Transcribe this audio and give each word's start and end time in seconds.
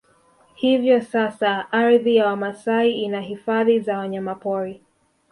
Hivyo 0.55 1.01
sasa 1.01 1.67
ardhi 1.71 2.15
ya 2.15 2.25
Wamasai 2.27 2.91
ina 2.91 3.21
Hifadhi 3.21 3.79
za 3.79 3.97
Wanyamapori 3.97 4.81